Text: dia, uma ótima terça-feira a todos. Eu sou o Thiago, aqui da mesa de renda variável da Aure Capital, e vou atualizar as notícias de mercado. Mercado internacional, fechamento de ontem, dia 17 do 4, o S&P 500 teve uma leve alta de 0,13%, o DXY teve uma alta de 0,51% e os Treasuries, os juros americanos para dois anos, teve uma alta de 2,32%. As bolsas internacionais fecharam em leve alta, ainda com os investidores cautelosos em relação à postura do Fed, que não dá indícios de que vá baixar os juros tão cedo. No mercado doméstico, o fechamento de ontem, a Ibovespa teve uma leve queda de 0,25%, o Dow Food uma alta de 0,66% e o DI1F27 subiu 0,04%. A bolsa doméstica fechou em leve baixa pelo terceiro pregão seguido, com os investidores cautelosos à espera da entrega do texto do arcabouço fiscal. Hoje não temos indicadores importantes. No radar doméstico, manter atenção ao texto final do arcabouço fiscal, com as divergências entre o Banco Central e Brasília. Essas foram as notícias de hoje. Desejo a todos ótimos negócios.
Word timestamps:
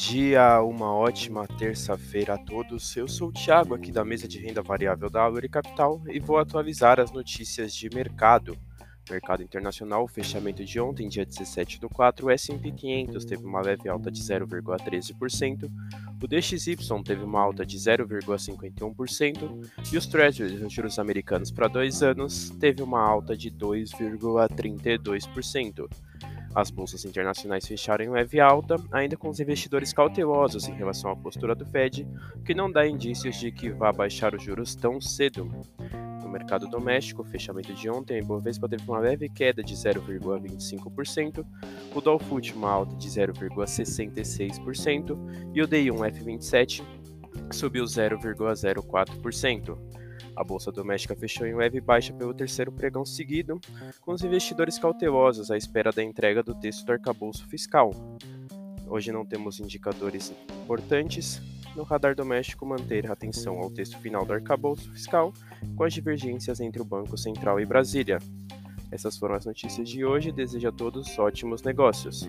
dia, 0.00 0.62
uma 0.62 0.94
ótima 0.94 1.46
terça-feira 1.46 2.32
a 2.34 2.38
todos. 2.38 2.96
Eu 2.96 3.06
sou 3.06 3.28
o 3.28 3.32
Thiago, 3.32 3.74
aqui 3.74 3.92
da 3.92 4.02
mesa 4.02 4.26
de 4.26 4.38
renda 4.38 4.62
variável 4.62 5.10
da 5.10 5.20
Aure 5.20 5.50
Capital, 5.50 6.00
e 6.08 6.18
vou 6.18 6.38
atualizar 6.38 6.98
as 6.98 7.12
notícias 7.12 7.74
de 7.74 7.90
mercado. 7.94 8.56
Mercado 9.10 9.42
internacional, 9.42 10.08
fechamento 10.08 10.64
de 10.64 10.80
ontem, 10.80 11.08
dia 11.08 11.26
17 11.26 11.78
do 11.78 11.90
4, 11.90 12.26
o 12.26 12.30
S&P 12.30 12.72
500 12.72 13.22
teve 13.26 13.44
uma 13.44 13.60
leve 13.60 13.86
alta 13.86 14.10
de 14.10 14.22
0,13%, 14.22 15.70
o 16.22 16.26
DXY 16.26 16.76
teve 17.04 17.22
uma 17.22 17.42
alta 17.42 17.66
de 17.66 17.76
0,51% 17.76 19.70
e 19.92 19.98
os 19.98 20.06
Treasuries, 20.06 20.62
os 20.62 20.72
juros 20.72 20.98
americanos 20.98 21.50
para 21.50 21.68
dois 21.68 22.02
anos, 22.02 22.48
teve 22.58 22.82
uma 22.82 23.02
alta 23.02 23.36
de 23.36 23.50
2,32%. 23.50 25.86
As 26.54 26.70
bolsas 26.70 27.04
internacionais 27.04 27.66
fecharam 27.66 28.04
em 28.04 28.10
leve 28.10 28.40
alta, 28.40 28.76
ainda 28.90 29.16
com 29.16 29.28
os 29.28 29.38
investidores 29.38 29.92
cautelosos 29.92 30.68
em 30.68 30.74
relação 30.74 31.10
à 31.10 31.16
postura 31.16 31.54
do 31.54 31.64
Fed, 31.64 32.04
que 32.44 32.54
não 32.54 32.68
dá 32.70 32.86
indícios 32.86 33.36
de 33.36 33.52
que 33.52 33.70
vá 33.70 33.92
baixar 33.92 34.34
os 34.34 34.42
juros 34.42 34.74
tão 34.74 35.00
cedo. 35.00 35.48
No 36.22 36.28
mercado 36.28 36.68
doméstico, 36.68 37.22
o 37.22 37.24
fechamento 37.24 37.72
de 37.72 37.88
ontem, 37.88 38.16
a 38.16 38.18
Ibovespa 38.18 38.68
teve 38.68 38.82
uma 38.82 38.98
leve 38.98 39.28
queda 39.28 39.62
de 39.62 39.74
0,25%, 39.74 41.46
o 41.94 42.00
Dow 42.00 42.18
Food 42.18 42.52
uma 42.52 42.70
alta 42.70 42.96
de 42.96 43.08
0,66% 43.08 45.16
e 45.54 45.62
o 45.62 45.68
DI1F27 45.68 46.82
subiu 47.52 47.84
0,04%. 47.84 49.78
A 50.40 50.42
bolsa 50.44 50.72
doméstica 50.72 51.14
fechou 51.14 51.46
em 51.46 51.54
leve 51.54 51.82
baixa 51.82 52.14
pelo 52.14 52.32
terceiro 52.32 52.72
pregão 52.72 53.04
seguido, 53.04 53.60
com 54.00 54.12
os 54.12 54.24
investidores 54.24 54.78
cautelosos 54.78 55.50
à 55.50 55.56
espera 55.58 55.92
da 55.92 56.02
entrega 56.02 56.42
do 56.42 56.54
texto 56.54 56.86
do 56.86 56.92
arcabouço 56.92 57.46
fiscal. 57.46 57.90
Hoje 58.86 59.12
não 59.12 59.22
temos 59.22 59.60
indicadores 59.60 60.32
importantes. 60.62 61.42
No 61.76 61.82
radar 61.82 62.14
doméstico, 62.14 62.64
manter 62.64 63.10
atenção 63.10 63.58
ao 63.58 63.70
texto 63.70 63.98
final 63.98 64.24
do 64.24 64.32
arcabouço 64.32 64.90
fiscal, 64.90 65.30
com 65.76 65.84
as 65.84 65.92
divergências 65.92 66.58
entre 66.58 66.80
o 66.80 66.86
Banco 66.86 67.18
Central 67.18 67.60
e 67.60 67.66
Brasília. 67.66 68.18
Essas 68.90 69.18
foram 69.18 69.34
as 69.34 69.44
notícias 69.44 69.90
de 69.90 70.06
hoje. 70.06 70.32
Desejo 70.32 70.68
a 70.68 70.72
todos 70.72 71.18
ótimos 71.18 71.62
negócios. 71.62 72.26